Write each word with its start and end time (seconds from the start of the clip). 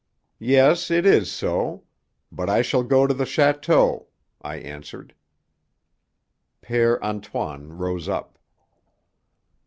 "Yes, 0.39 0.89
it 0.89 1.05
is 1.05 1.31
so. 1.31 1.83
But 2.31 2.49
I 2.49 2.63
shall 2.63 2.81
go 2.81 3.05
to 3.05 3.13
the 3.13 3.23
château," 3.23 4.07
I 4.41 4.55
answered. 4.55 5.13
Père 6.63 6.99
Antoine 7.03 7.73
rose 7.73 8.09
up. 8.09 8.39